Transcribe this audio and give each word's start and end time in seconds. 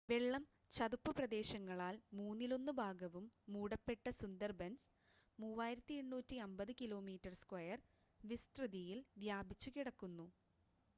വെള്ളം/ചതുപ്പ് 0.09 1.11
പ്രദേശങ്ങളാൽ 1.17 1.95
മൂന്നിലൊന്ന് 2.13 2.71
ഭാഗവും 2.79 3.25
മൂടപ്പെട്ട 3.47 4.05
സുന്ദർബൻസ് 4.15 4.87
3,850 5.39 6.75
km2 6.81 7.79
വിസ്തൃതിയിൽ 8.23 8.99
വ്യാപിച്ച് 9.17 9.71
കിടക്കുന്നു 9.71 10.27